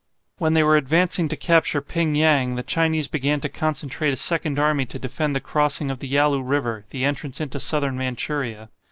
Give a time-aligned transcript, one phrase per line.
[0.39, 4.57] When they were advancing to capture Ping yang, the Chinese began to concentrate a second
[4.57, 8.69] army to defend the crossing of the Yalu River, the entrance into Southern Manchuria.